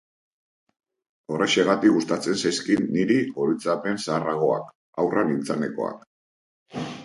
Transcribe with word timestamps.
Horrexegatik 1.33 1.93
gustatzen 1.97 2.39
zaizkit 2.45 2.83
niri 2.97 3.19
oroitzapen 3.43 4.03
zaharragoak, 4.07 4.75
haurra 5.05 5.29
nintzenekoak. 5.33 6.13